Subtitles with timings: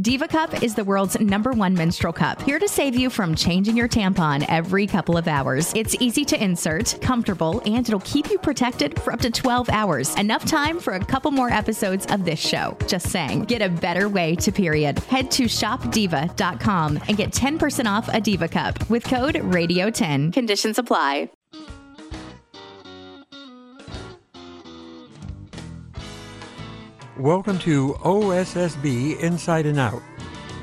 [0.00, 3.76] Diva Cup is the world's number one menstrual cup, here to save you from changing
[3.76, 5.74] your tampon every couple of hours.
[5.74, 10.14] It's easy to insert, comfortable, and it'll keep you protected for up to 12 hours.
[10.14, 12.78] Enough time for a couple more episodes of this show.
[12.86, 13.44] Just saying.
[13.44, 15.00] Get a better way to period.
[15.00, 20.32] Head to shopdiva.com and get 10% off a Diva Cup with code RADIO10.
[20.32, 21.30] Conditions apply.
[27.20, 30.00] Welcome to OSSB Inside and Out,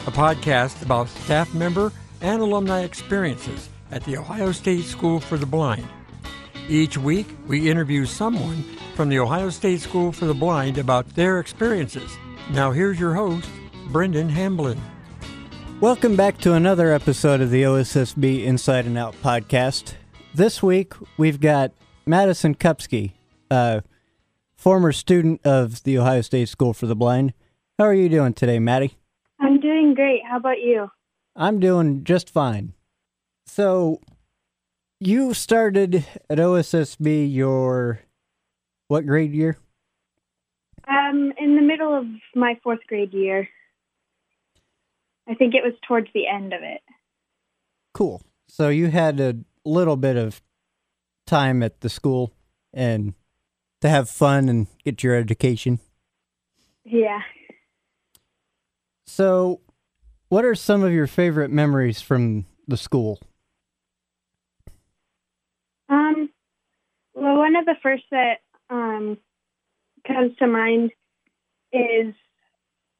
[0.07, 5.45] a podcast about staff member and alumni experiences at the Ohio State School for the
[5.45, 5.87] Blind.
[6.67, 8.63] Each week, we interview someone
[8.95, 12.17] from the Ohio State School for the Blind about their experiences.
[12.51, 13.47] Now, here's your host,
[13.89, 14.81] Brendon Hamblin.
[15.79, 19.93] Welcome back to another episode of the OSSB Inside and Out podcast.
[20.33, 21.71] This week, we've got
[22.07, 23.11] Madison Kupsky,
[23.51, 23.81] uh,
[24.67, 27.33] former student of the Ohio State School for the Blind.
[27.79, 28.97] How are you doing today, Maddie?
[29.39, 30.23] I'm doing great.
[30.29, 30.91] How about you?
[31.37, 32.73] I'm doing just fine.
[33.45, 34.01] So,
[34.99, 38.01] you started at OSSB your
[38.89, 39.57] what grade year?
[40.85, 42.03] Um, in the middle of
[42.35, 43.47] my fourth grade year.
[45.29, 46.81] I think it was towards the end of it.
[47.93, 48.21] Cool.
[48.49, 50.41] So you had a little bit of
[51.25, 52.33] time at the school
[52.73, 53.13] and
[53.81, 55.79] to have fun and get your education.
[56.83, 57.21] Yeah.
[59.05, 59.61] So,
[60.29, 63.19] what are some of your favorite memories from the school?
[65.89, 66.29] Um,
[67.13, 68.39] well, one of the first that
[68.69, 69.17] um,
[70.05, 70.91] comes to mind
[71.71, 72.13] is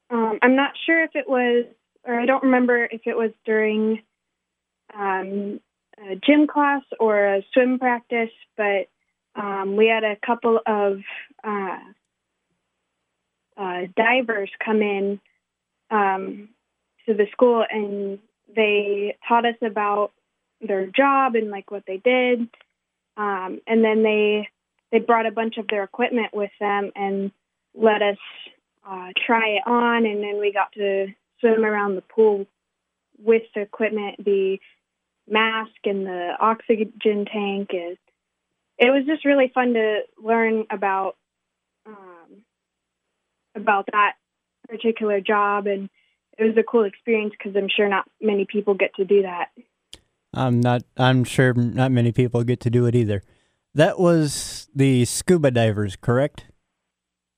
[0.10, 1.66] um, I'm not sure if it was,
[2.06, 4.02] or I don't remember if it was during
[4.98, 5.60] um,
[6.00, 8.88] a gym class or a swim practice, but
[9.38, 11.00] um, we had a couple of
[11.44, 11.80] uh,
[13.56, 15.20] uh, divers come in
[15.92, 16.50] um,
[17.06, 18.20] to the school and
[18.56, 20.12] they taught us about
[20.62, 22.50] their job and like what they did.
[23.16, 24.50] Um, and then they
[24.92, 27.32] they brought a bunch of their equipment with them and
[27.76, 28.18] let us
[28.90, 30.06] uh, try it on.
[30.06, 31.08] And then we got to
[31.40, 32.48] swim around the pool
[33.20, 34.60] with the equipment, the
[35.28, 37.70] mask and the oxygen tank.
[37.74, 37.98] And
[38.78, 41.16] it was just really fun to learn about
[41.86, 42.44] um,
[43.56, 44.14] about that
[44.70, 45.90] particular job, and
[46.38, 49.50] it was a cool experience because I'm sure not many people get to do that.
[50.34, 50.84] I'm not.
[50.98, 53.24] I'm sure not many people get to do it either.
[53.74, 56.46] That was the scuba divers, correct?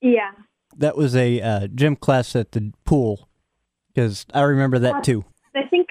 [0.01, 0.31] Yeah.
[0.75, 3.29] That was a uh, gym class at the pool,
[3.93, 5.25] because I remember that Uh, too.
[5.55, 5.87] I think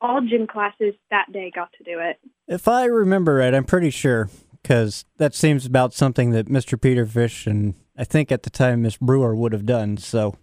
[0.00, 2.18] all gym classes that day got to do it.
[2.46, 4.28] If I remember right, I'm pretty sure,
[4.62, 6.80] because that seems about something that Mr.
[6.80, 9.96] Peter Fish and I think at the time Miss Brewer would have done.
[9.96, 10.36] So,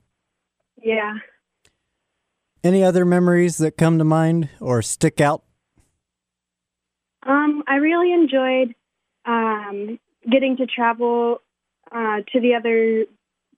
[0.81, 1.15] Yeah.
[2.63, 5.43] any other memories that come to mind or stick out?
[7.23, 8.75] Um, I really enjoyed
[9.25, 9.99] um,
[10.29, 11.41] getting to travel
[11.91, 13.05] uh, to the other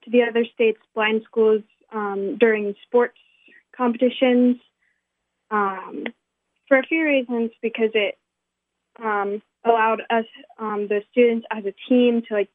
[0.03, 3.17] to the other states' blind schools um, during sports
[3.75, 4.57] competitions
[5.51, 6.05] um,
[6.67, 7.51] for a few reasons.
[7.61, 8.17] Because it
[9.01, 10.25] um, allowed us,
[10.57, 12.49] um, the students, as a team, to like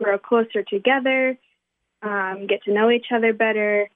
[0.00, 1.38] grow closer together,
[2.02, 3.88] um, get to know each other better,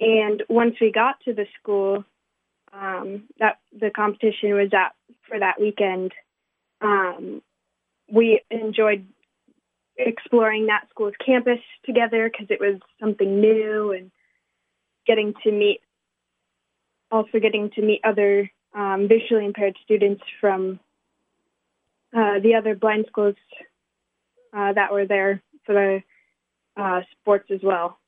[0.00, 2.04] and once we got to the school,
[2.72, 4.94] um, that the competition was at
[5.28, 6.12] for that weekend.
[6.80, 7.42] Um,
[8.10, 9.06] we enjoyed
[9.96, 14.10] exploring that school's campus together because it was something new and
[15.06, 15.80] getting to meet,
[17.10, 20.78] also getting to meet other um, visually impaired students from
[22.16, 23.36] uh, the other blind schools
[24.56, 26.02] uh, that were there for the
[26.80, 27.98] uh, sports as well.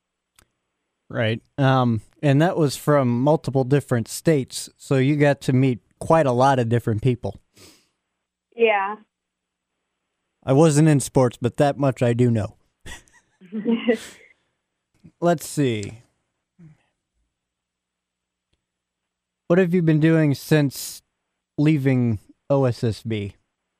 [1.08, 1.42] Right.
[1.58, 6.32] Um, and that was from multiple different states, so you got to meet quite a
[6.32, 7.36] lot of different people.
[8.54, 8.96] Yeah.
[10.44, 12.56] I wasn't in sports, but that much I do know.
[15.20, 16.02] Let's see.
[19.50, 21.02] What have you been doing since
[21.58, 23.32] leaving OSSB?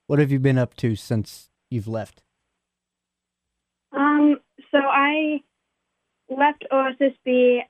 [0.08, 2.24] What have you been up to since you've left?
[3.92, 4.40] Um,
[4.72, 5.44] so I
[6.28, 7.60] left OSSB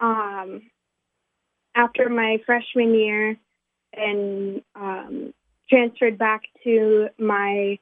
[0.00, 0.62] um,
[1.74, 3.36] after my freshman year
[3.92, 5.34] and um,
[5.68, 7.78] transferred back to my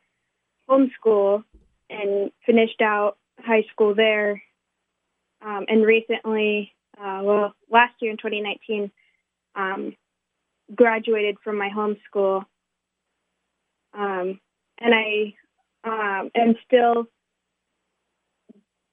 [0.69, 1.45] home school
[1.89, 4.43] and finished out high school there.
[5.47, 8.91] Um, and recently, uh, well, last year in 2019,
[9.55, 9.95] um,
[10.75, 12.45] graduated from my home school.
[13.93, 14.41] Um,
[14.81, 15.35] and I
[15.85, 17.07] um, am still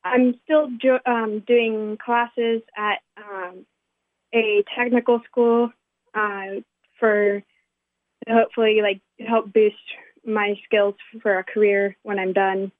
[0.03, 2.99] I'm still jo- um, doing classes at
[4.33, 5.71] a technical school
[6.13, 6.61] uh,
[6.99, 7.43] for
[8.27, 9.75] hopefully like help boost
[10.25, 12.71] my skills for a career when I'm done.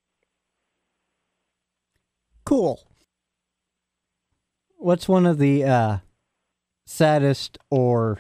[2.46, 2.82] Cool.
[4.78, 5.98] What's one of the uh,
[6.88, 8.20] saddest or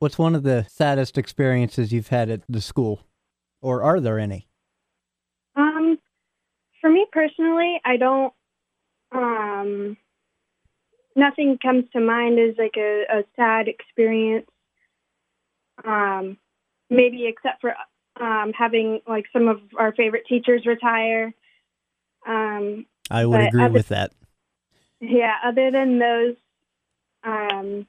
[0.00, 3.00] what's one of the saddest experiences you've had at the school?
[3.62, 4.48] Or are there any?
[5.54, 5.98] Um,
[6.80, 8.32] for me personally, I don't.
[9.12, 9.96] Um,
[11.14, 14.46] nothing comes to mind as like a, a sad experience.
[15.84, 16.36] Um,
[16.90, 17.74] maybe except for
[18.20, 21.32] um, having like some of our favorite teachers retire.
[22.26, 24.12] Um, I would agree with that.
[25.00, 26.36] Yeah, other than those
[27.24, 27.86] um,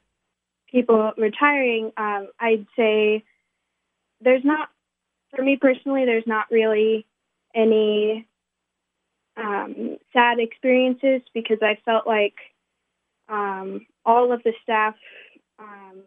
[0.72, 3.24] people retiring, um, I'd say
[4.22, 4.70] there's not,
[5.36, 7.06] for me personally, there's not really
[7.56, 8.28] any
[9.38, 12.36] um, sad experiences because I felt like
[13.30, 14.96] um, all of the staff
[15.60, 16.04] um,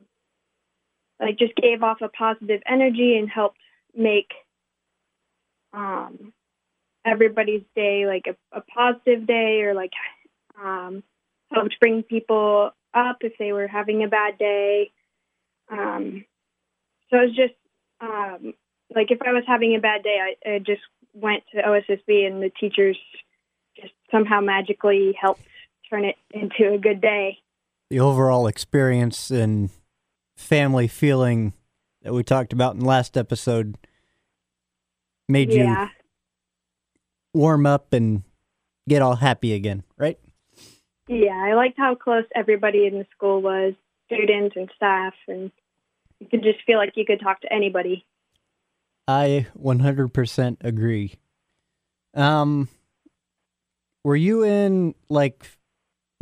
[1.21, 3.59] like just gave off a positive energy and helped
[3.95, 4.33] make
[5.73, 6.33] um,
[7.05, 9.93] everybody's day like a, a positive day or like
[10.63, 11.03] um,
[11.53, 14.91] helped bring people up if they were having a bad day.
[15.71, 16.25] Um,
[17.09, 17.55] so it was just
[18.01, 18.55] um,
[18.95, 22.43] like if I was having a bad day, I, I just went to OSSB and
[22.43, 22.97] the teachers
[23.77, 25.43] just somehow magically helped
[25.89, 27.39] turn it into a good day.
[27.89, 29.71] The overall experience and
[30.37, 31.53] family feeling
[32.03, 33.77] that we talked about in the last episode
[35.29, 35.89] made you
[37.35, 38.23] warm up and
[38.89, 40.19] get all happy again, right?
[41.11, 41.37] Yeah.
[41.37, 43.75] I liked how close everybody in the school was,
[44.07, 45.51] students and staff, and
[46.21, 48.05] you could just feel like you could talk to anybody.
[49.09, 51.15] I 100% agree.
[52.15, 52.69] Um,
[54.05, 55.47] were you in like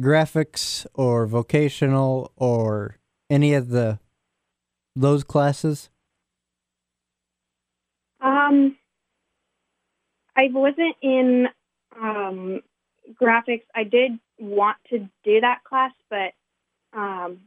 [0.01, 2.97] graphics or vocational or
[3.31, 3.99] any of the
[4.97, 5.91] those classes?
[8.21, 8.77] Um,
[10.37, 11.49] I wasn't in
[12.01, 12.63] um,
[13.21, 13.65] graphics.
[13.75, 16.33] I did want to do that class, but
[16.93, 17.39] um,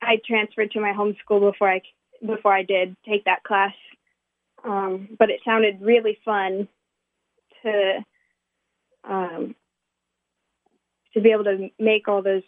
[0.00, 1.82] I transferred to my home school before I
[2.24, 3.74] before I did take that class.
[4.64, 6.68] Um, but it sounded really fun
[7.62, 8.04] to
[9.04, 9.54] um,
[11.14, 12.42] to be able to make all those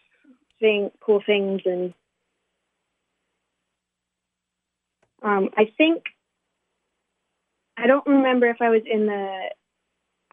[0.60, 1.92] thing cool things and
[5.24, 6.04] um, I think
[7.76, 9.38] I don't remember if I was in the.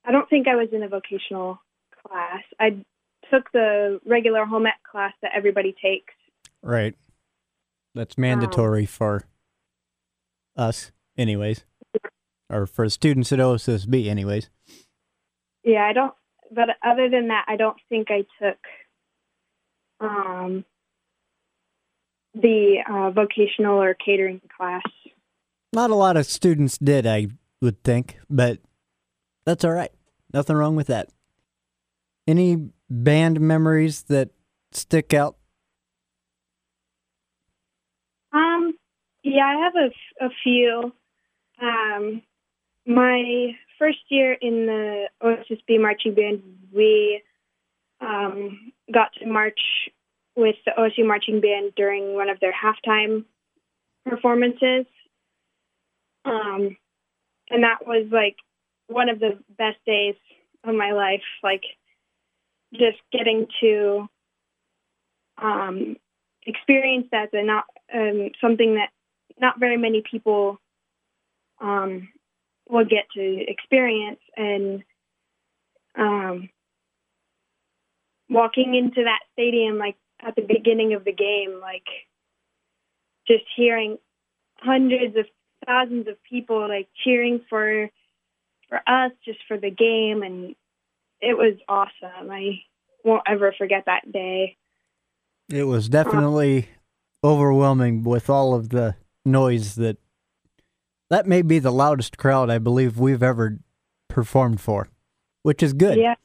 [0.06, 1.59] I don't think I was in a vocational
[2.06, 2.44] class.
[2.59, 2.83] I
[3.31, 6.13] took the regular home ec class that everybody takes.
[6.62, 6.95] Right.
[7.94, 9.24] That's mandatory for
[10.56, 11.65] us, anyways,
[12.50, 14.50] or for students at OSSB, anyways.
[15.63, 16.13] Yeah, I don't.
[16.53, 18.57] But other than that, I don't think I took
[20.00, 20.65] um,
[22.33, 24.81] the uh, vocational or catering class.
[25.74, 27.27] Not a lot of students did, I
[27.62, 28.59] would think, but
[29.45, 29.91] that's all right.
[30.33, 31.09] Nothing wrong with that.
[32.27, 34.29] Any band memories that
[34.71, 35.35] stick out?
[38.33, 38.73] Um,
[39.23, 40.93] yeah, I have a, a few.
[41.61, 42.21] Um,
[42.85, 46.41] my first year in the OSSB marching band,
[46.73, 47.21] we
[47.99, 49.60] um, got to march
[50.36, 53.25] with the OSU marching band during one of their halftime
[54.05, 54.86] performances.
[56.25, 56.77] Um,
[57.50, 58.38] and that was like
[58.91, 60.15] one of the best days
[60.63, 61.24] of my life.
[61.43, 61.63] Like
[62.74, 64.07] just getting to
[65.41, 65.95] um,
[66.45, 68.89] experience that and not um, something that
[69.39, 70.60] not very many people
[71.60, 72.10] um,
[72.69, 74.83] will get to experience and
[75.98, 76.50] um,
[78.29, 79.95] walking into that stadium like
[80.25, 81.86] at the beginning of the game like
[83.27, 83.98] just hearing
[84.57, 85.25] hundreds of
[85.65, 87.89] thousands of people like cheering for
[88.72, 90.56] for us just for the game and
[91.20, 92.60] it was awesome i
[93.04, 94.56] won't ever forget that day
[95.50, 96.70] It was definitely
[97.24, 99.98] overwhelming with all of the noise that
[101.10, 103.60] that may be the loudest crowd I believe we've ever
[104.08, 104.88] performed for,
[105.44, 106.16] which is good yeah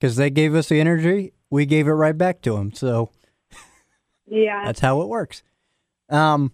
[0.00, 2.72] because they gave us the energy, we gave it right back to them.
[2.72, 3.10] So
[4.26, 5.42] yeah that's how it works.
[6.08, 6.52] Um,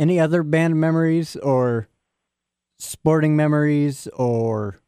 [0.00, 1.88] any other band memories or
[2.78, 4.78] sporting memories or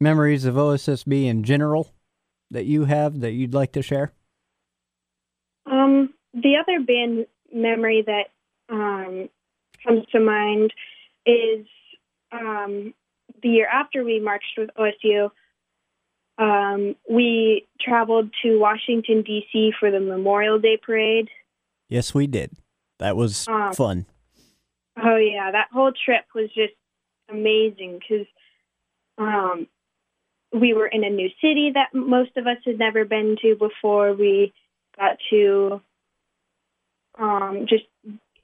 [0.00, 1.92] memories of OSSB in general
[2.50, 4.12] that you have that you'd like to share?
[5.66, 8.26] Um, the other band memory that
[8.68, 9.28] um,
[9.86, 10.72] comes to mind
[11.26, 11.66] is
[12.32, 12.94] um,
[13.42, 15.30] the year after we marched with OSU.
[16.38, 19.72] Um, we traveled to Washington, D.C.
[19.78, 21.28] for the Memorial Day parade.
[21.88, 22.52] Yes, we did.
[22.98, 24.06] That was Um, fun.
[24.96, 26.74] Oh, yeah, that whole trip was just
[27.30, 28.26] amazing because
[29.18, 29.66] um,
[30.52, 34.12] we were in a new city that most of us had never been to before.
[34.12, 34.52] We
[34.98, 35.80] got to
[37.18, 37.84] um, just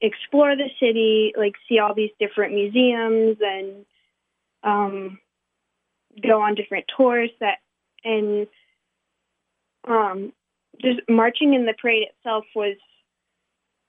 [0.00, 3.84] explore the city, like see all these different museums and
[4.62, 5.18] um,
[6.22, 7.58] go on different tours that
[8.04, 8.46] and
[9.86, 10.32] um,
[10.80, 12.76] just marching in the parade itself was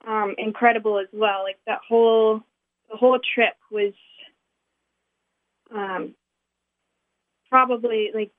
[0.08, 1.44] um, incredible as well.
[1.44, 2.42] Like that whole
[2.90, 3.94] the whole trip was
[5.74, 6.16] um,
[7.50, 8.32] probably like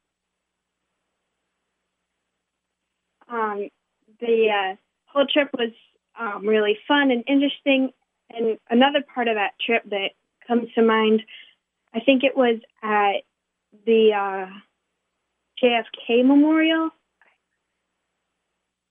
[3.28, 3.68] um,
[4.20, 4.76] the uh,
[5.06, 5.70] whole trip was
[6.18, 7.90] um, really fun and interesting.
[8.30, 10.10] And another part of that trip that
[10.46, 11.22] comes to mind,
[11.94, 13.22] I think it was at
[13.86, 14.46] the uh,
[15.62, 16.90] JFK Memorial.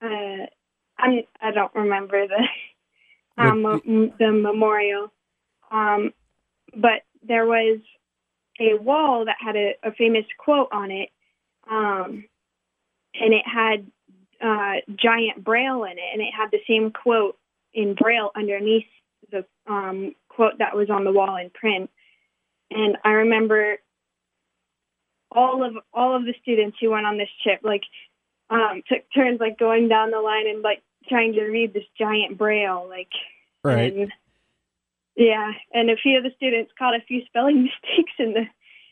[0.01, 0.47] Uh,
[0.97, 2.43] I'm, I don't remember the
[3.41, 3.63] um,
[4.19, 5.11] the memorial,
[5.71, 6.13] um,
[6.75, 7.79] but there was
[8.59, 11.09] a wall that had a, a famous quote on it,
[11.69, 12.25] um,
[13.13, 13.87] and it had
[14.41, 17.37] uh, giant braille in it, and it had the same quote
[17.73, 18.87] in braille underneath
[19.31, 21.89] the um, quote that was on the wall in print.
[22.71, 23.77] And I remember
[25.31, 27.83] all of all of the students who went on this trip like
[28.49, 32.37] um, took turns like going down the line and like trying to read this giant
[32.37, 33.09] braille like
[33.63, 33.93] Right.
[33.93, 34.11] and,
[35.19, 38.43] yeah, and a few of the students caught a few spelling mistakes in the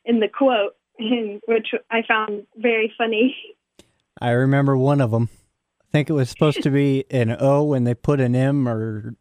[0.05, 3.35] in the quote, and, which I found very funny.
[4.21, 5.29] I remember one of them.
[5.81, 9.15] I think it was supposed to be an O and they put an M or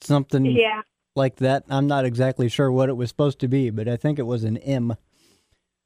[0.00, 0.82] something Yeah,
[1.16, 1.64] like that.
[1.68, 4.44] I'm not exactly sure what it was supposed to be, but I think it was
[4.44, 4.94] an M.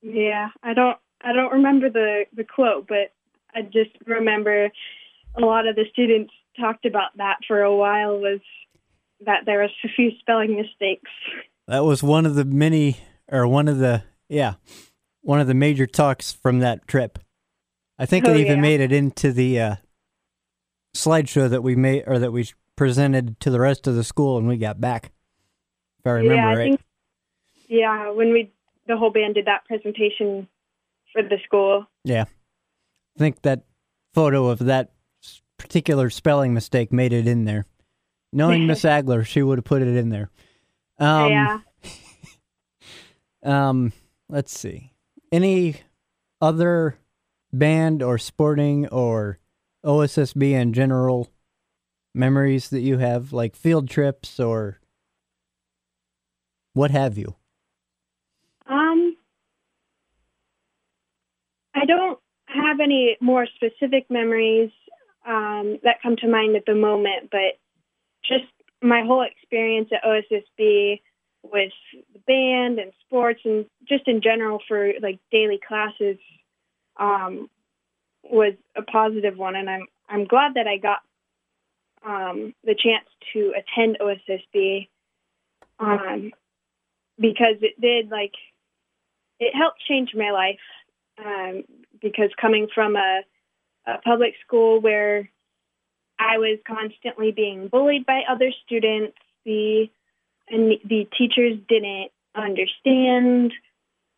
[0.03, 0.49] yeah.
[0.63, 3.13] I don't I don't remember the the quote, but
[3.55, 4.71] I just remember
[5.37, 8.19] a lot of the students talked about that for a while.
[8.19, 8.41] Was
[9.27, 11.11] that there was a few spelling mistakes?
[11.67, 12.99] That was one of the many,
[13.29, 14.55] or one of the, yeah,
[15.23, 17.19] one of the major talks from that trip.
[17.99, 18.63] I think Oh, it even yeah.
[18.63, 19.75] made it into the uh,
[20.97, 24.47] slideshow that we made, or that we presented to the rest of the school when
[24.47, 25.13] we got back.
[25.99, 26.69] If I remember yeah, I right.
[26.71, 26.81] think
[27.69, 28.11] yeah.
[28.11, 28.51] When we
[28.87, 30.49] the whole band did that presentation
[31.13, 31.87] for the school.
[32.05, 32.25] Yeah.
[32.25, 33.65] I think that
[34.15, 34.93] photo of that
[35.59, 37.67] particular spelling mistake made it in there.
[38.33, 40.31] Knowing Miss Agler, she would have put it in there.
[40.99, 41.61] Um, yeah.
[43.43, 43.93] Um,
[44.29, 44.93] let's see.
[45.33, 45.77] Any
[46.43, 46.99] other
[47.53, 49.39] band or sporting or
[49.85, 51.31] OSSB in general
[52.15, 54.81] memories that you have, like field trips or
[56.75, 57.35] what have you?
[58.69, 59.17] Um,
[61.75, 64.71] I don't have any more specific memories
[65.27, 67.59] um, that come to mind at the moment, but
[68.31, 68.45] just
[68.81, 71.01] my whole experience at OSSB
[71.43, 71.73] with
[72.15, 76.17] the band and sports and just in general for like daily classes
[76.99, 77.49] um,
[78.23, 80.99] was a positive one, and I'm I'm glad that I got
[82.07, 84.89] um, the chance to attend OSSB
[85.79, 86.33] um,
[87.19, 88.35] because it did like
[89.39, 90.59] it helped change my life
[91.25, 91.65] um,
[92.01, 93.23] because coming from a,
[93.87, 95.31] a public school where
[96.21, 99.91] I was constantly being bullied by other students, the
[100.49, 103.53] and the teachers didn't understand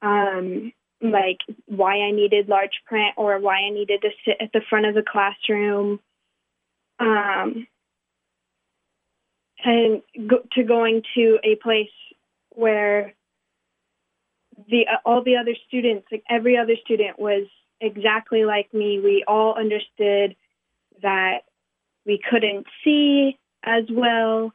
[0.02, 4.62] um, like why I needed large print or why I needed to sit at the
[4.68, 6.00] front of the classroom.
[6.98, 7.66] Um,
[9.64, 11.90] and go, to going to a place
[12.50, 13.14] where
[14.68, 17.46] the uh, all the other students, like every other student, was
[17.80, 18.98] exactly like me.
[18.98, 20.34] We all understood
[21.02, 21.42] that
[22.06, 24.52] we couldn't see as well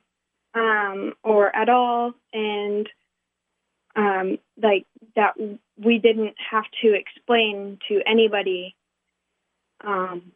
[0.53, 2.89] um, or at all, and
[3.95, 4.85] um, like
[5.15, 5.33] that
[5.77, 8.75] we didn't have to explain to anybody
[9.83, 10.31] um,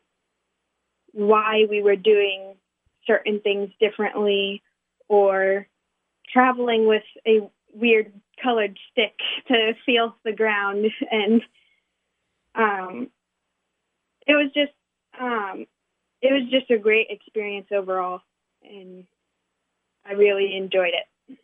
[1.13, 2.55] why we were doing
[3.05, 4.61] certain things differently
[5.07, 5.67] or
[6.31, 7.39] traveling with a
[7.73, 9.13] weird colored stick
[9.47, 10.85] to feel the ground.
[11.11, 11.41] And
[12.53, 13.07] um
[14.27, 14.73] it was just
[15.19, 15.65] um
[16.21, 18.21] it was just a great experience overall
[18.63, 19.05] and
[20.05, 21.37] I really enjoyed it.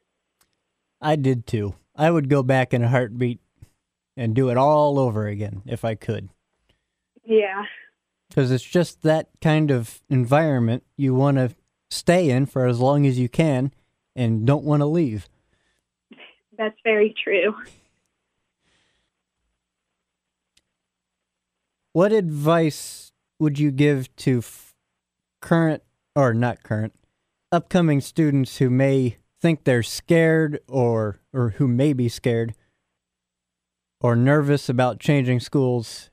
[1.02, 1.76] I did too.
[1.96, 3.40] I would go back in a heartbeat
[4.16, 6.30] and do it all over again if I could.
[7.24, 7.66] Yeah.
[8.30, 11.56] Because it's just that kind of environment you want to
[11.90, 13.72] stay in for as long as you can
[14.16, 15.30] and don't want to leave.
[16.58, 17.56] That's very true.
[21.94, 24.42] what advice would you give to
[25.41, 25.84] current
[26.15, 26.94] or not current
[27.51, 32.53] upcoming students who may think they're scared or or who may be scared
[34.01, 36.10] or nervous about changing schools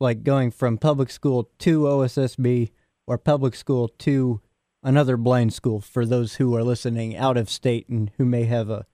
[0.00, 2.70] like going from public school to OSSB
[3.06, 4.40] or public school to
[4.82, 8.70] another blind school for those who are listening out of state and who may have
[8.70, 8.86] a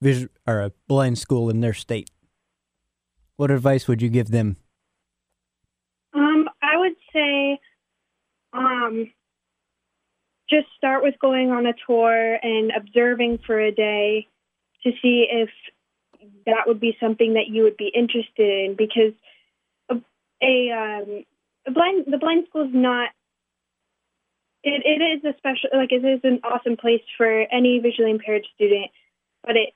[0.00, 2.10] vision or a blind school in their state.
[3.36, 4.56] What advice would you give them?
[6.14, 7.58] Um, I would say,
[8.88, 9.10] um,
[10.50, 14.26] just start with going on a tour and observing for a day
[14.82, 15.50] to see if
[16.46, 19.12] that would be something that you would be interested in because
[20.42, 21.24] a, um,
[21.66, 23.10] a blind the blind school is not
[24.62, 28.46] it, it is a special like it is an awesome place for any visually impaired
[28.54, 28.90] student
[29.44, 29.74] but it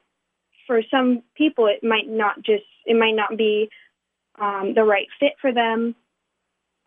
[0.67, 3.69] for some people it might not just it might not be
[4.41, 5.95] um, the right fit for them.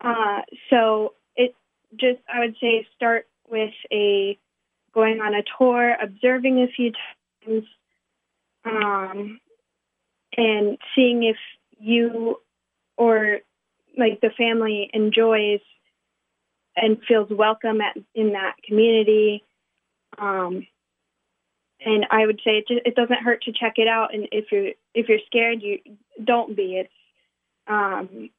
[0.00, 1.14] Uh, so
[1.98, 4.38] just i would say start with a
[4.94, 6.92] going on a tour observing a few
[7.44, 7.64] times
[8.64, 9.40] um,
[10.36, 11.36] and seeing if
[11.78, 12.40] you
[12.96, 13.38] or
[13.96, 15.60] like the family enjoys
[16.76, 19.42] and feels welcome at, in that community.
[20.18, 20.66] Um,
[21.80, 24.14] and I would say it, just, it doesn't hurt to check it out.
[24.14, 25.78] And if you're if you're scared, you
[26.22, 26.78] don't be.
[26.80, 26.92] It's
[27.66, 28.30] um,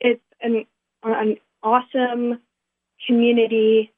[0.00, 0.64] it's an
[1.02, 2.40] an awesome
[3.06, 3.92] community,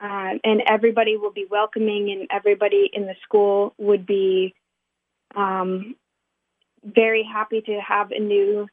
[0.00, 4.54] uh, and everybody will be welcoming, and everybody in the school would be
[5.34, 5.96] um,
[6.84, 8.66] very happy to have a new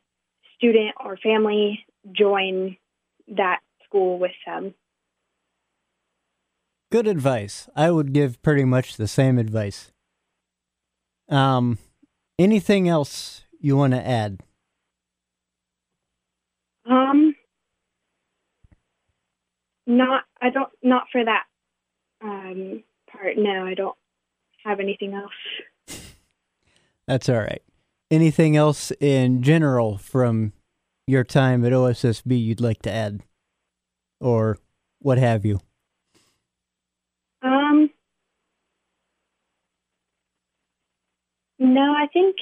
[0.56, 2.78] student or family join
[3.30, 4.74] that school with them.
[6.92, 7.70] Good advice.
[7.75, 9.92] I would give pretty much the same advice.
[11.30, 11.80] Um,
[12.38, 14.42] anything else you want to add?
[16.86, 17.23] Um,
[19.86, 20.24] not.
[20.41, 20.69] I don't.
[20.82, 21.43] Not for that
[22.22, 23.38] um part.
[23.38, 23.96] No, I don't
[24.63, 25.32] have anything else.
[27.08, 27.62] That's all right.
[28.10, 30.54] Anything else in general from
[31.08, 33.22] your time at OSSB you'd like to add,
[34.19, 34.58] or
[35.00, 35.60] what have you?
[37.41, 37.89] Um,
[41.60, 42.36] no, I think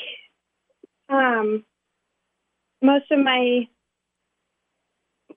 [1.10, 1.66] um,
[2.82, 3.68] most of my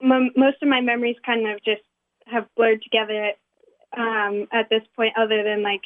[0.03, 1.81] most of my memories kind of just
[2.27, 3.33] have blurred together
[3.97, 5.83] um, at this point, other than like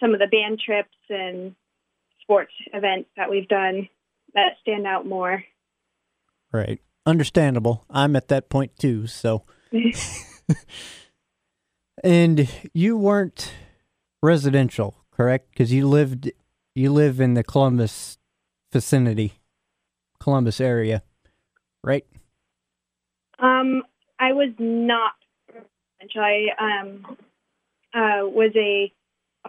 [0.00, 1.54] some of the band trips and
[2.20, 3.88] sports events that we've done
[4.34, 5.44] that stand out more.
[6.52, 6.80] Right.
[7.04, 7.84] Understandable.
[7.90, 9.44] I'm at that point too, so.
[12.04, 13.52] and you weren't
[14.22, 15.50] residential, correct?
[15.50, 16.30] Because you lived,
[16.74, 18.18] you live in the Columbus
[18.72, 19.34] vicinity,
[20.20, 21.02] Columbus area,
[21.82, 22.06] right?
[23.38, 23.82] Um,
[24.22, 25.14] I was not
[25.48, 26.22] residential.
[26.22, 27.16] I um,
[27.92, 28.92] uh, was a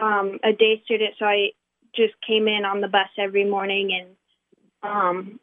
[0.02, 1.52] um, a day student, so I
[1.96, 4.10] just came in on the bus every morning and
[4.82, 5.40] um,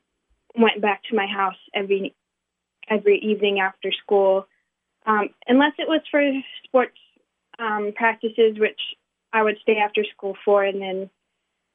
[0.56, 2.12] went back to my house every
[2.88, 4.48] every evening after school,
[5.06, 6.28] um, unless it was for
[6.64, 6.98] sports
[7.60, 8.80] um, practices, which
[9.32, 11.10] I would stay after school for, and then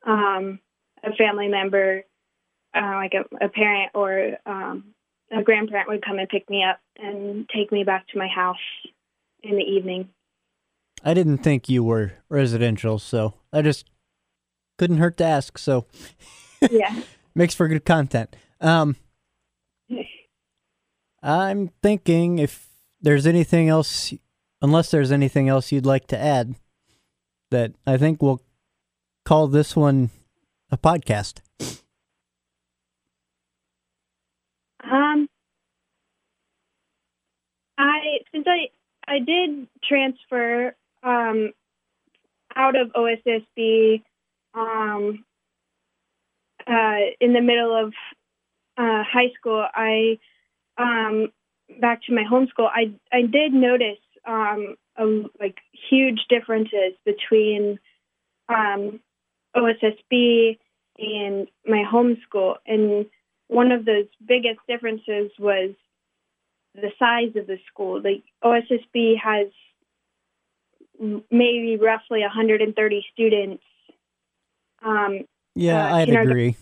[0.05, 0.59] um,
[1.05, 2.03] a family member,
[2.75, 4.94] uh, like a, a parent or um,
[5.31, 8.57] a grandparent, would come and pick me up and take me back to my house
[9.43, 10.09] in the evening.
[11.03, 13.89] I didn't think you were residential, so I just
[14.77, 15.57] couldn't hurt to ask.
[15.57, 15.85] So
[16.71, 17.01] Yeah.
[17.35, 18.35] makes for good content.
[18.61, 18.95] Um,
[21.21, 22.69] I'm thinking if
[23.01, 24.13] there's anything else,
[24.61, 26.55] unless there's anything else you'd like to add,
[27.51, 28.41] that I think we'll
[29.25, 30.11] call this one
[30.71, 31.41] a podcast.
[34.83, 35.27] Um,
[37.77, 38.69] I since
[39.07, 41.51] I I did transfer um
[42.55, 44.03] out of OSSB
[44.53, 45.25] um
[46.67, 47.93] uh in the middle of
[48.77, 50.19] uh high school I
[50.77, 51.27] um
[51.79, 55.05] back to my home school I I did notice um a,
[55.39, 55.57] like
[55.89, 57.79] huge differences between
[58.49, 58.99] um
[59.55, 60.57] OSSB
[60.97, 62.57] and my home school.
[62.65, 63.05] And
[63.47, 65.71] one of those biggest differences was
[66.75, 68.01] the size of the school.
[68.01, 69.47] The OSSB has
[71.31, 73.63] maybe roughly 130 students.
[74.81, 75.21] Um,
[75.55, 76.55] Yeah, Uh, I'd agree.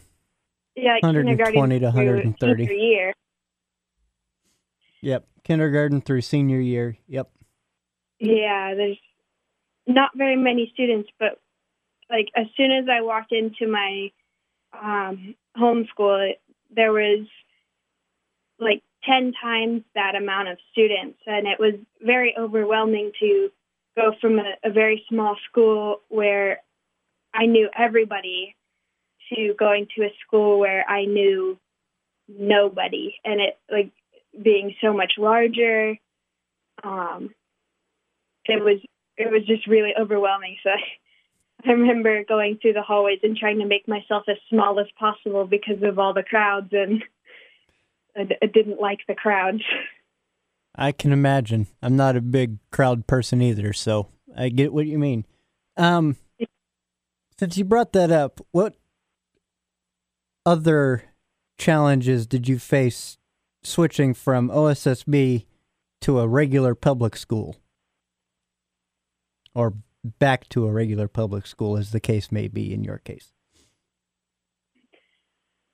[0.76, 2.68] yeah, 120 to kindergarten through 130.
[2.68, 3.14] senior year.
[5.02, 6.98] Yep, kindergarten through senior year.
[7.08, 7.30] Yep.
[8.20, 9.00] Yeah, there's
[9.88, 11.40] not very many students, but
[12.10, 14.12] like as soon as I walked into my
[14.72, 17.28] um, home school, it, there was
[18.60, 21.20] like 10 times that amount of students.
[21.26, 23.50] And it was very overwhelming to
[23.96, 26.62] go from a, a very small school where
[27.34, 28.56] I knew everybody
[29.34, 31.58] to going to a school where I knew
[32.28, 33.92] nobody and it like
[34.42, 35.96] being so much larger
[36.84, 37.30] um
[38.46, 38.80] it was
[39.18, 40.78] it was just really overwhelming so I,
[41.70, 45.46] I remember going through the hallways and trying to make myself as small as possible
[45.46, 47.04] because of all the crowds and
[48.16, 49.64] I, I didn't like the crowds
[50.76, 51.68] I can imagine.
[51.82, 55.26] I'm not a big crowd person either, so I get what you mean.
[55.78, 56.18] Um,
[57.38, 58.76] since you brought that up, what
[60.46, 61.04] other
[61.58, 63.18] challenges did you face
[63.64, 65.46] switching from OSSB
[66.02, 67.58] to a regular public school?
[69.54, 69.74] Or
[70.04, 73.32] back to a regular public school, as the case may be in your case?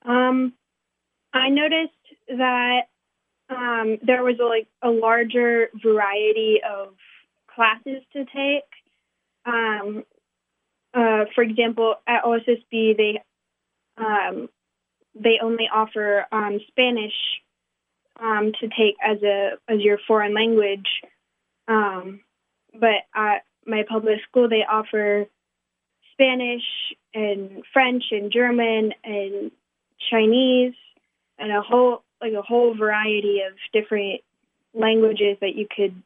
[0.05, 0.53] Um,
[1.33, 1.93] I noticed
[2.29, 2.81] that
[3.49, 6.93] um, there was a, like a larger variety of
[7.53, 8.69] classes to take.
[9.45, 10.03] Um,
[10.93, 13.21] uh, for example, at OSSB, they
[13.97, 14.49] um,
[15.15, 17.13] they only offer um, Spanish
[18.19, 20.87] um, to take as a as your foreign language,
[21.67, 22.21] um,
[22.73, 25.25] but at my public school they offer
[26.13, 26.63] Spanish
[27.13, 29.51] and French and German and
[30.09, 30.73] Chinese
[31.37, 34.21] and a whole like a whole variety of different
[34.73, 36.01] languages that you could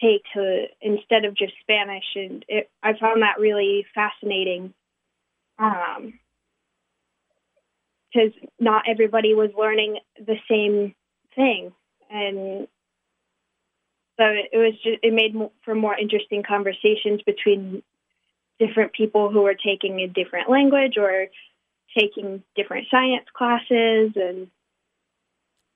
[0.00, 4.74] take to instead of just Spanish, and it, I found that really fascinating.
[5.58, 6.14] Um,
[8.12, 10.94] because not everybody was learning the same
[11.34, 11.72] thing,
[12.10, 12.66] and
[14.18, 17.82] so it was just it made for more interesting conversations between
[18.58, 21.26] different people who were taking a different language or
[21.96, 24.48] taking different science classes and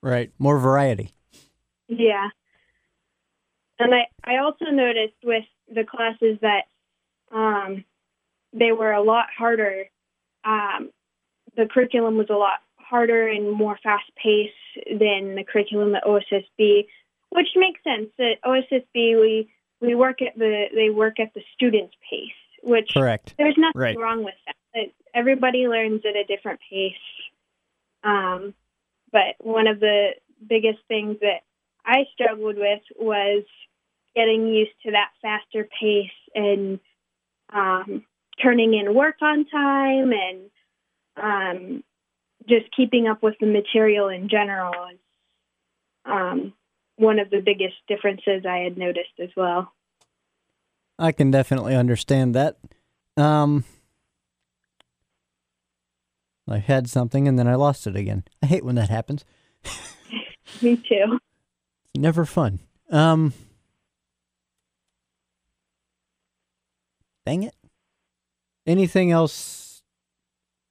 [0.03, 0.33] Right.
[0.39, 1.13] More variety.
[1.89, 2.29] Yeah.
[3.79, 6.65] And I, I also noticed with the classes that
[7.33, 7.85] um,
[8.53, 9.85] they were a lot harder.
[10.45, 10.91] Um,
[11.57, 14.53] the curriculum was a lot harder and more fast paced
[14.87, 16.87] than the curriculum at OSSB,
[17.31, 18.11] which makes sense.
[18.19, 18.85] At OSSB,
[19.21, 19.49] we
[19.81, 22.31] we work at the they work at the student's pace,
[22.63, 23.35] which Correct.
[23.39, 23.99] there's nothing Right.
[23.99, 24.57] wrong with that.
[24.75, 26.95] It- Everybody learns at a different pace.
[28.03, 28.55] Um,
[29.13, 30.11] but one of the
[30.49, 31.43] biggest things that
[31.85, 33.45] I struggled with was
[34.15, 36.81] getting used to that faster pace and
[37.53, 38.05] um,
[38.43, 40.51] turning in work on time and
[41.17, 41.85] um,
[42.49, 44.99] just keeping up with the material in general is
[46.05, 46.53] um,
[46.97, 49.73] one of the biggest differences I had noticed as well.
[50.99, 52.57] I can definitely understand that.
[53.17, 53.65] Um,
[56.49, 58.25] I had something and then I lost it again.
[58.43, 59.25] I hate when that happens.
[60.63, 61.19] Me too.
[61.95, 62.61] It's never fun.
[62.91, 63.33] Um,
[67.25, 67.55] dang it.
[68.67, 69.83] Anything else?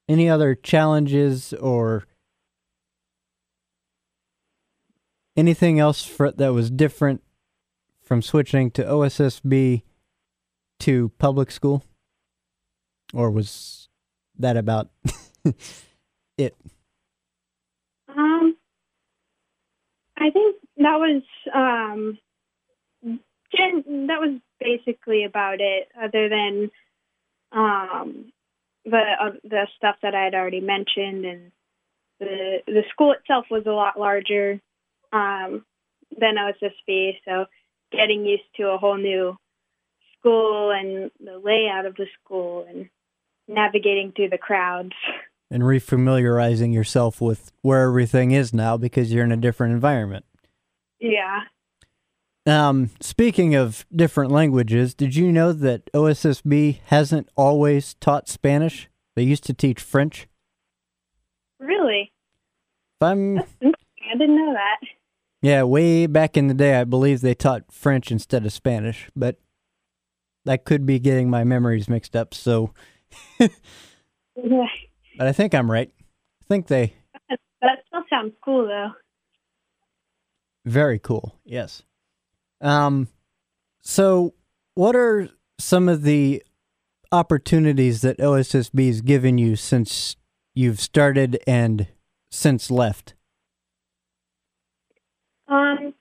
[0.07, 2.05] Any other challenges or
[5.37, 7.23] anything else for, that was different
[8.01, 9.83] from switching to OSSB
[10.79, 11.83] to public school?
[13.13, 13.87] Or was
[14.37, 14.89] that about
[16.37, 16.55] it?
[18.07, 18.55] Um,
[20.17, 21.23] I think that was
[21.53, 22.17] um,
[23.51, 25.89] that was basically about it.
[25.99, 26.71] Other than
[27.51, 28.31] um,
[28.85, 31.51] the uh, the stuff that I had already mentioned, and
[32.19, 34.59] the the school itself was a lot larger
[35.11, 35.65] um,
[36.17, 37.45] than OSSB, so
[37.91, 39.35] getting used to a whole new
[40.17, 42.89] school and the layout of the school and
[43.47, 44.93] navigating through the crowds.
[45.51, 50.25] and refamiliarizing yourself with where everything is now because you're in a different environment.
[50.99, 51.41] Yeah.
[52.47, 58.89] Um, speaking of different languages, did you know that OSSB hasn't always taught Spanish?
[59.15, 60.27] They used to teach French.
[61.59, 62.11] Really?
[62.99, 64.77] If I'm I didn't know that.
[65.41, 69.37] yeah, way back in the day, I believe they taught French instead of Spanish, but
[70.47, 72.33] I could be getting my memories mixed up.
[72.33, 72.73] So,
[73.39, 74.65] Yeah.
[75.17, 75.91] But I think I'm right.
[75.99, 76.93] I think they
[77.29, 78.91] That still sounds cool though.
[80.65, 81.39] Very cool.
[81.45, 81.83] Yes.
[82.59, 83.07] Um
[83.81, 84.33] so
[84.75, 86.43] what are some of the
[87.11, 90.15] opportunities that OSSB has given you since
[90.53, 91.87] you've started and
[92.31, 93.15] since left?
[95.47, 95.93] Um,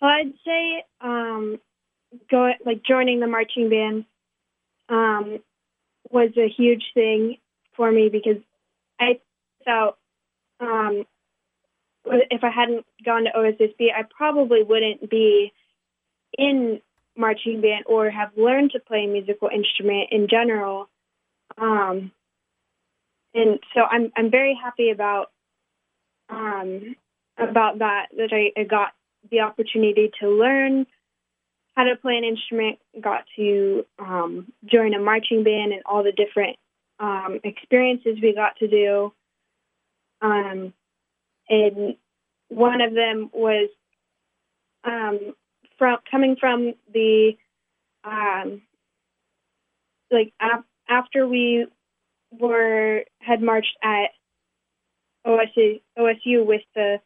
[0.00, 1.60] well, I'd say um,
[2.30, 4.04] go like joining the marching band
[4.88, 5.38] um,
[6.10, 7.36] was a huge thing
[7.76, 8.42] for me because
[9.00, 9.20] I
[9.64, 9.96] felt
[10.60, 11.04] um,
[12.04, 15.52] if I hadn't gone to OSSB, I probably wouldn't be
[16.36, 16.80] in
[17.16, 20.88] marching band or have learned to play a musical instrument in general.
[21.58, 22.12] Um,
[23.34, 25.30] and so I'm I'm very happy about
[26.28, 26.96] um,
[27.38, 28.92] about that that I, I got
[29.30, 30.86] the opportunity to learn
[31.74, 36.12] how to play an instrument, got to um, join a marching band and all the
[36.12, 36.56] different
[37.02, 39.12] um, experiences we got to do.
[40.22, 40.72] Um,
[41.48, 41.96] and
[42.48, 43.68] one of them was
[44.84, 45.34] um,
[45.78, 47.32] from coming from the
[48.04, 48.62] um,
[50.10, 50.32] like
[50.88, 51.66] after we
[52.30, 54.10] were had marched at
[55.26, 57.00] OSU, OSU with the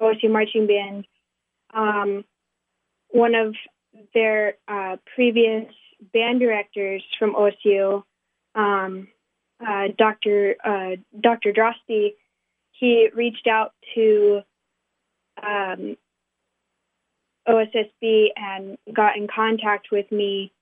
[0.00, 1.06] OSU marching band.
[1.72, 2.24] Um,
[3.10, 3.54] one of
[4.12, 5.72] their uh, previous
[6.12, 8.02] band directors from OSU,
[8.54, 9.08] um,
[9.64, 10.56] uh, Dr.
[10.64, 11.52] Uh, Dr.
[11.52, 12.14] Droste,
[12.72, 14.42] he reached out to
[15.42, 15.96] um,
[17.48, 20.52] OSSB and got in contact with me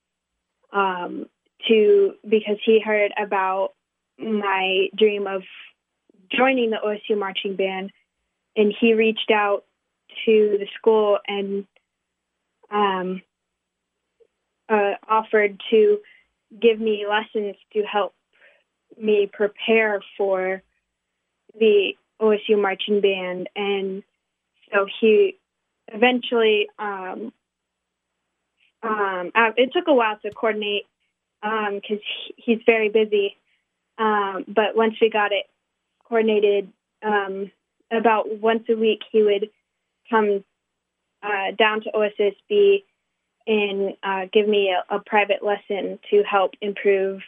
[0.72, 1.26] um,
[1.68, 3.70] to because he heard about
[4.18, 5.42] my dream of
[6.30, 7.90] joining the OSU marching band,
[8.56, 9.64] and he reached out
[10.24, 11.66] to the school and
[12.70, 13.22] um,
[14.68, 15.98] uh, offered to
[16.60, 18.14] give me lessons to help
[19.00, 20.62] me prepare for
[21.58, 24.02] the OSU marching band, and
[24.72, 25.36] so he
[25.88, 26.68] eventually.
[26.78, 27.32] Um,
[28.82, 30.86] um, uh, it took a while to coordinate
[31.40, 33.36] because um, he's very busy.
[33.96, 35.46] Um, but once we got it
[36.06, 36.70] coordinated,
[37.02, 37.50] um,
[37.90, 39.50] about once a week he would
[40.10, 40.44] come
[41.22, 42.82] uh, down to OSSB
[43.46, 47.20] and uh, give me a, a, private lesson to help improve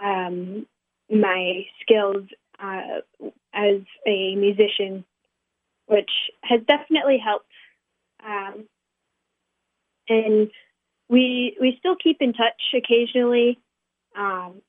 [0.00, 0.66] um,
[1.10, 2.24] my skills
[2.62, 3.00] uh,
[3.52, 5.04] as a musician,
[5.86, 6.10] which
[6.42, 7.46] has definitely helped.
[8.24, 8.64] Um,
[10.08, 10.50] and
[11.08, 13.58] we we still keep in touch occasionally,
[14.16, 14.62] um,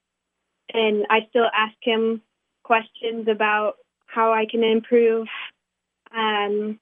[0.73, 2.21] and I still ask him
[2.63, 5.27] questions about how I can improve
[6.15, 6.79] um,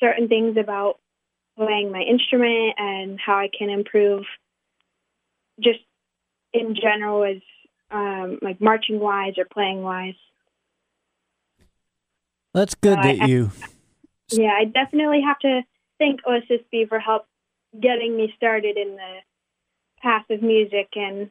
[0.00, 0.98] certain things about
[1.56, 4.24] playing my instrument and how I can improve
[5.60, 5.80] just
[6.52, 7.42] in general as
[7.90, 10.14] um, like marching wise or playing wise.
[12.54, 13.50] That's good that I, you.
[14.30, 15.62] Yeah, I definitely have to
[15.98, 17.26] thank OSSB for help
[17.78, 19.16] getting me started in the
[20.00, 21.30] path of music and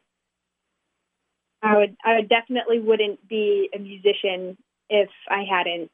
[1.62, 4.58] I would I definitely wouldn't be a musician
[4.90, 5.90] if I hadn't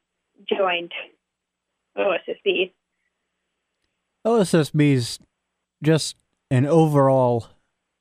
[0.49, 0.91] joined
[1.97, 2.71] OSSB.
[4.26, 5.19] OSSB is
[5.82, 6.15] just
[6.49, 7.47] an overall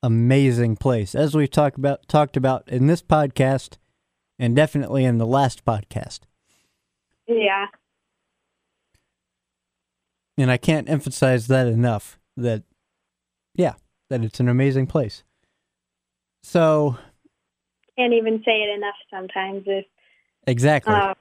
[0.03, 3.77] amazing place, as we've talked about talked about in this podcast,
[4.39, 6.21] and definitely in the last podcast.
[7.27, 7.67] Yeah.
[10.39, 12.19] And I can't emphasize that enough.
[12.37, 12.63] That,
[13.55, 13.75] yeah,
[14.09, 15.23] that it's an amazing place.
[16.43, 16.97] So.
[17.97, 19.65] Can't even say it enough sometimes.
[19.67, 19.85] If
[20.47, 20.95] exactly.
[20.95, 21.15] Uh,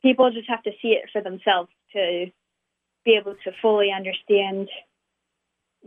[0.00, 2.26] people just have to see it for themselves to
[3.04, 4.68] be able to fully understand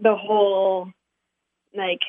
[0.02, 0.92] the whole
[1.76, 2.02] like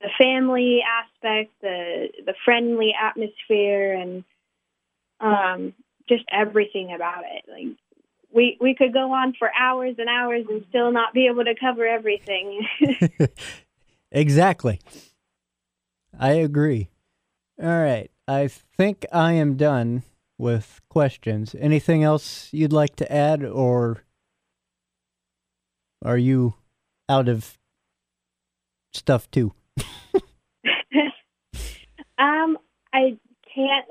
[0.00, 4.24] the family aspect, the the friendly atmosphere, and
[5.20, 5.74] um,
[6.08, 7.44] just everything about it.
[7.48, 7.76] Like
[8.32, 11.54] we we could go on for hours and hours and still not be able to
[11.58, 12.66] cover everything.
[14.12, 14.80] exactly.
[16.18, 16.90] I agree.
[17.62, 18.10] All right.
[18.26, 20.02] I think I am done
[20.38, 21.54] with questions.
[21.58, 24.04] Anything else you'd like to add, or
[26.04, 26.54] are you
[27.08, 27.58] out of
[28.92, 29.52] stuff too?
[32.18, 32.58] um,
[32.92, 33.18] I
[33.54, 33.86] can't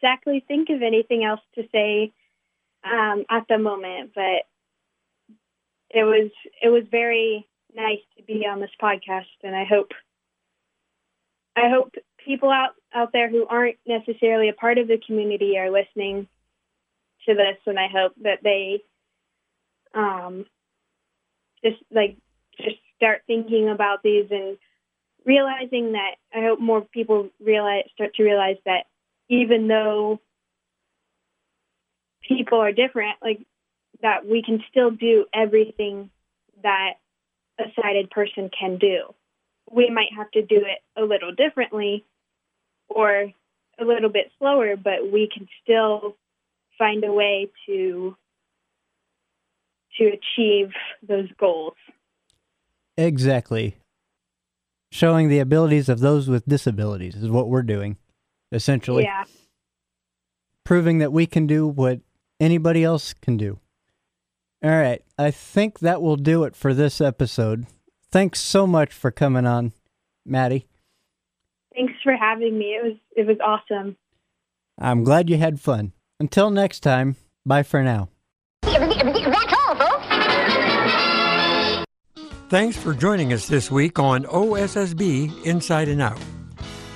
[0.00, 2.12] exactly think of anything else to say
[2.84, 4.46] um, at the moment, but
[5.90, 6.30] it was
[6.62, 9.92] it was very nice to be on this podcast, and I hope
[11.56, 15.70] I hope people out out there who aren't necessarily a part of the community are
[15.70, 16.28] listening
[17.26, 18.82] to this, and I hope that they
[19.94, 20.46] um,
[21.64, 22.16] just like
[22.60, 24.58] just start thinking about these and
[25.28, 28.86] realizing that I hope more people realize start to realize that
[29.28, 30.20] even though
[32.26, 33.40] people are different, like
[34.00, 36.10] that we can still do everything
[36.62, 36.94] that
[37.60, 39.14] a sighted person can do.
[39.70, 42.06] We might have to do it a little differently
[42.88, 43.30] or
[43.78, 46.16] a little bit slower, but we can still
[46.78, 48.16] find a way to
[49.98, 50.70] to achieve
[51.06, 51.74] those goals.
[52.96, 53.76] Exactly.
[54.90, 57.98] Showing the abilities of those with disabilities is what we're doing,
[58.52, 59.04] essentially.
[59.04, 59.24] Yeah.
[60.64, 62.00] proving that we can do what
[62.40, 63.58] anybody else can do.
[64.62, 67.66] All right, I think that will do it for this episode.
[68.10, 69.72] Thanks so much for coming on,
[70.26, 70.66] Maddie.
[71.74, 72.66] Thanks for having me.
[72.74, 73.96] It was it was awesome.
[74.78, 75.92] I'm glad you had fun.
[76.20, 78.08] Until next time, bye for now.
[82.48, 86.18] Thanks for joining us this week on OSSB Inside and Out.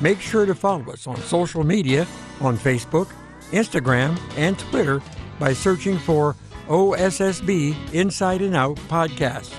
[0.01, 2.07] Make sure to follow us on social media
[2.41, 3.13] on Facebook,
[3.51, 5.03] Instagram, and Twitter
[5.39, 6.37] by searching for
[6.69, 9.53] OSSB Inside and Out Podcast.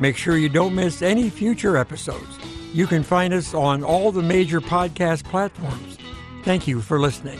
[0.00, 2.38] Make sure you don't miss any future episodes.
[2.72, 5.98] You can find us on all the major podcast platforms.
[6.42, 7.38] Thank you for listening.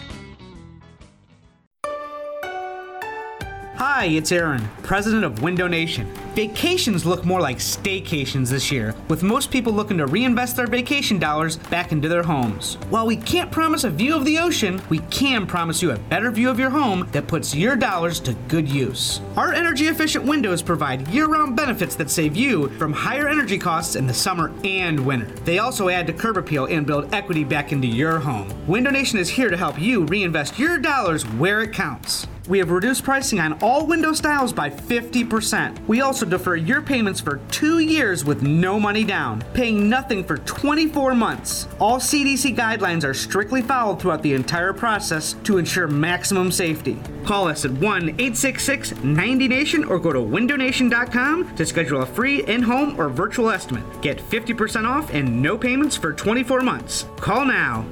[3.78, 6.12] Hi, it's Aaron, president of Window Nation.
[6.34, 11.20] Vacations look more like staycations this year, with most people looking to reinvest their vacation
[11.20, 12.74] dollars back into their homes.
[12.90, 16.32] While we can't promise a view of the ocean, we can promise you a better
[16.32, 19.20] view of your home that puts your dollars to good use.
[19.36, 23.94] Our energy efficient windows provide year round benefits that save you from higher energy costs
[23.94, 25.26] in the summer and winter.
[25.44, 28.52] They also add to curb appeal and build equity back into your home.
[28.66, 32.26] Window Nation is here to help you reinvest your dollars where it counts.
[32.48, 35.86] We have reduced pricing on all window styles by 50%.
[35.86, 40.38] We also defer your payments for two years with no money down, paying nothing for
[40.38, 41.68] 24 months.
[41.78, 46.98] All CDC guidelines are strictly followed throughout the entire process to ensure maximum safety.
[47.26, 52.44] Call us at 1 866 90 Nation or go to windownation.com to schedule a free
[52.44, 53.84] in home or virtual estimate.
[54.00, 57.04] Get 50% off and no payments for 24 months.
[57.18, 57.84] Call now.